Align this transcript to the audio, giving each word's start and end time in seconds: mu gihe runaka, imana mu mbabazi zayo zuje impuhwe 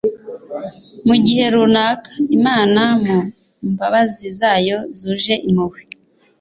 mu 1.07 1.15
gihe 1.25 1.43
runaka, 1.53 2.09
imana 2.37 2.81
mu 3.05 3.17
mbabazi 3.71 4.25
zayo 4.39 4.77
zuje 4.97 5.35
impuhwe 5.47 5.81